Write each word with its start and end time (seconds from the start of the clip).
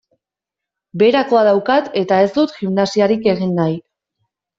Beherakoa 1.01 1.43
daukat 1.47 1.89
eta 2.01 2.17
ez 2.29 2.31
dut 2.39 2.55
gimnasiarik 2.63 3.29
egin 3.35 3.53
nahi. 3.61 3.77